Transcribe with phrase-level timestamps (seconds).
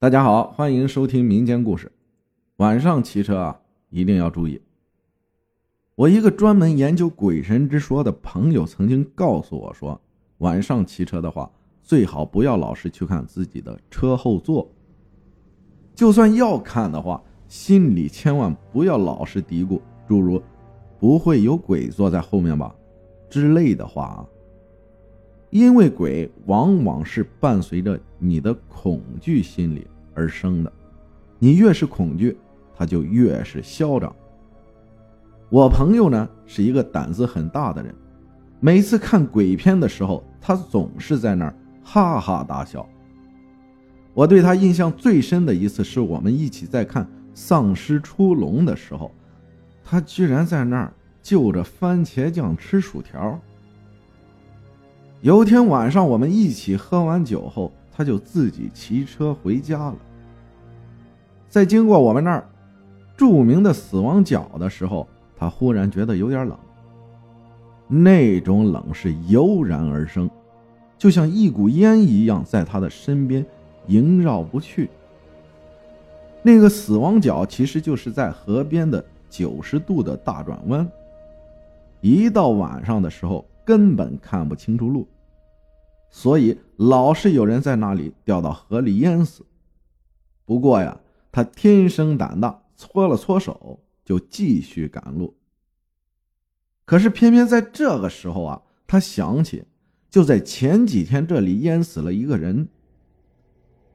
[0.00, 1.92] 大家好，欢迎收听民间故事。
[2.56, 3.60] 晚上骑车啊，
[3.90, 4.58] 一定要注意。
[5.94, 10.00] 我一个专门研究鬼神之说的朋友曾经告诉我说，
[10.38, 11.50] 晚上骑车的话，
[11.82, 14.66] 最好不要老是去看自己的车后座。
[15.94, 19.78] 就算要看的话，心里千万不要老是嘀咕
[20.08, 20.42] 诸如
[20.98, 22.74] “不会有鬼坐在后面吧”
[23.28, 24.24] 之类的话啊。
[25.50, 30.72] 因为鬼往往是伴随着你的恐惧心理而生的，
[31.38, 32.36] 你越是恐惧，
[32.76, 34.14] 他就越是嚣张。
[35.48, 37.92] 我朋友呢是一个胆子很大的人，
[38.60, 42.88] 每次看鬼片的时候，他总是在那儿哈哈大笑。
[44.14, 47.04] 我对他印象最深的一次是我们一起在看
[47.34, 49.10] 《丧尸出笼》的时候，
[49.82, 53.40] 他居然在那儿就着番茄酱吃薯条。
[55.22, 59.96] 有天晚上，我们一起喝完酒后，他就自己骑车回家了。
[61.46, 62.48] 在经过我们那儿
[63.18, 66.58] 著名的死亡角的时候，他忽然觉得有点冷。
[67.86, 70.30] 那种冷是油然而生，
[70.96, 73.44] 就像一股烟一样，在他的身边
[73.88, 74.88] 萦绕不去。
[76.42, 80.90] 那个死亡角其实就是在河边的九十度的大转弯。
[82.00, 83.44] 一到晚上的时候。
[83.64, 85.08] 根本看不清楚路，
[86.10, 89.44] 所以老是有人在那里掉到河里淹死。
[90.44, 95.34] 不过呀，他天生胆大，搓了搓手就继续赶路。
[96.84, 99.64] 可是偏偏在这个时候啊，他想起
[100.08, 102.68] 就在前几天这里淹死了一个人，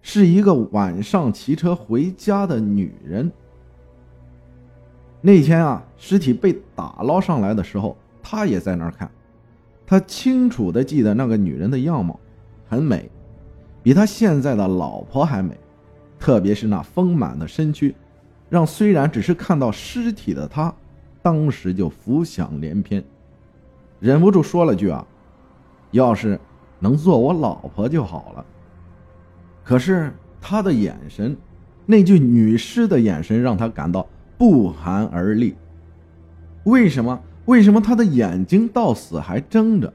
[0.02, 3.30] 是一个晚上骑车回家的女人。
[5.20, 9.12] 那天啊，尸体被打捞上来的时候，他也在那儿看。
[9.86, 12.20] 他清楚的记得那个女人的样貌，
[12.68, 13.10] 很美，
[13.84, 15.56] 比他现在的老婆还美，
[16.20, 17.96] 特别是那丰满的身躯，
[18.50, 20.74] 让虽然只是看到尸体的他，
[21.22, 23.04] 当时就浮想联翩，
[24.00, 25.06] 忍不住说了句啊
[25.92, 26.40] ：“要是
[26.80, 28.46] 能做我老婆就好了。”
[29.64, 30.12] 可是
[30.42, 31.38] 他的眼神，
[31.86, 35.56] 那具女尸的眼神让他感到不寒而栗。
[36.64, 37.20] 为什么？
[37.46, 39.94] 为什么他的眼睛到死还睁着，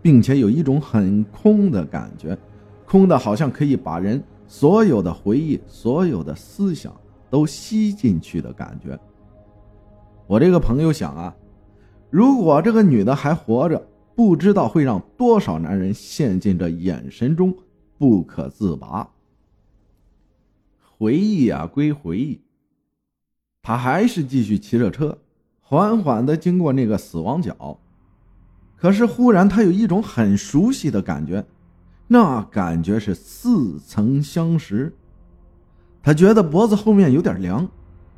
[0.00, 2.38] 并且有一种很空的感觉，
[2.86, 6.94] 空的好像可以把人所有的回忆、所有的思想
[7.28, 8.98] 都吸进去的感觉？
[10.26, 11.34] 我这个朋友想啊，
[12.08, 17.52] 如果这个女的还活着，不知道会让多少男人陷进这眼神中
[17.98, 19.10] 不可自拔。
[20.96, 22.40] 回忆啊，归回忆，
[23.60, 25.18] 他还是继续骑着车。
[25.70, 27.78] 缓缓地经过那个死亡角，
[28.76, 31.46] 可是忽然他有一种很熟悉的感觉，
[32.08, 34.92] 那感觉是似曾相识。
[36.02, 37.68] 他觉得脖子后面有点凉，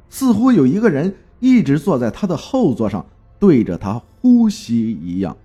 [0.08, 3.04] 似乎有一个人一直坐在他的后座上，
[3.38, 5.36] 对着他呼吸一样。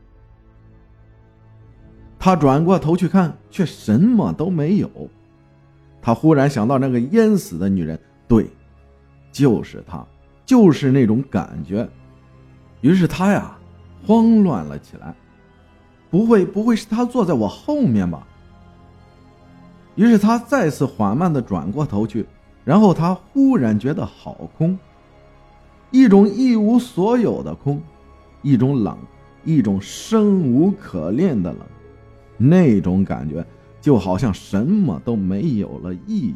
[2.17, 4.89] 他转过头去看，却什么都没有。
[6.01, 8.47] 他忽然想到那个淹死的女人，对，
[9.29, 10.07] 就是她。
[10.47, 11.87] 就是那种感觉，
[12.79, 13.57] 于是他呀
[14.05, 15.13] 慌乱了起来。
[16.09, 18.25] 不会，不会是他坐在我后面吧？
[19.95, 22.25] 于是他再次缓慢的转过头去，
[22.63, 24.79] 然后他忽然觉得好空，
[25.91, 27.81] 一种一无所有的空，
[28.41, 28.97] 一种冷，
[29.43, 31.59] 一种生无可恋的冷，
[32.37, 33.45] 那种感觉
[33.81, 36.35] 就好像什么都没有了意义。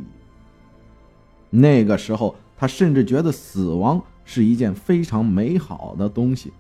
[1.50, 2.36] 那个时候。
[2.62, 6.54] 他甚至觉得死亡是一件非常美好的东西。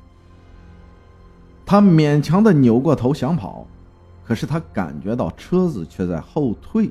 [1.63, 3.67] 他勉强的扭过头想跑，
[4.23, 6.89] 可是他感觉到车子却在后退，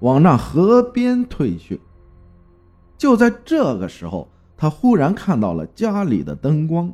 [0.00, 1.78] 往那河边退去。
[2.96, 4.26] 就在这个时候，
[4.56, 6.90] 他忽然看到了家里的灯光，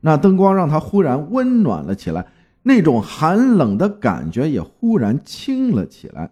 [0.00, 2.26] 那灯光让他忽然温暖了起来，
[2.62, 6.30] 那种寒冷的感觉也忽然轻了起来。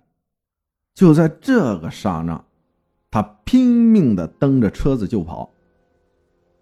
[0.94, 2.42] 就在这个刹那。
[3.14, 5.48] 他拼命的蹬着车子就跑，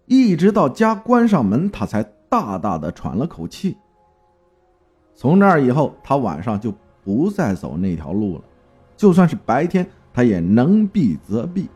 [0.05, 3.75] 一直到家关上门，他才大大的喘了口气。
[5.15, 6.71] 从那以后，他晚上就
[7.03, 8.43] 不再走那条路了，
[8.95, 9.83] 就算是白天，
[10.13, 11.67] 他也能避则避。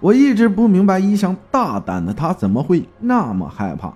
[0.00, 3.94] 我一直不明白，一向大胆的他怎么会那么害怕。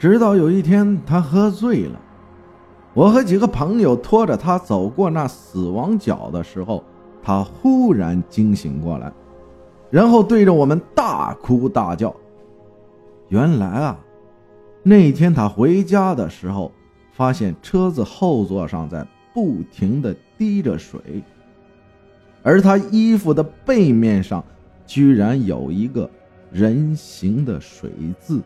[0.00, 2.00] 直到有一天，他喝醉了，
[2.92, 6.82] 我和几个朋友拖着他走过那死亡角的时候。
[7.30, 9.12] 他忽然惊醒过来，
[9.88, 12.12] 然后对着我们大哭大叫。
[13.28, 14.00] 原来啊，
[14.82, 16.72] 那天他回家的时候，
[17.12, 21.22] 发现车子后座上在不停的滴着水，
[22.42, 24.44] 而他衣服的背面上
[24.84, 26.10] 居然有一个
[26.50, 28.40] 人形的水渍。